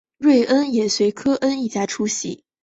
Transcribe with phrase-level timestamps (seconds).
[0.17, 2.43] 瑞恩也随科恩一家出席。